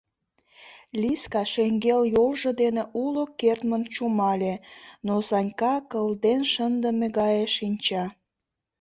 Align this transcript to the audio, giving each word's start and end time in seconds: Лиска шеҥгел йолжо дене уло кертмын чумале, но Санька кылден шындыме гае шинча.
Лиска 1.01 1.43
шеҥгел 1.53 2.01
йолжо 2.15 2.51
дене 2.61 2.83
уло 3.03 3.23
кертмын 3.39 3.83
чумале, 3.93 4.55
но 5.05 5.13
Санька 5.29 5.75
кылден 5.91 6.41
шындыме 6.53 7.07
гае 7.17 7.45
шинча. 7.55 8.05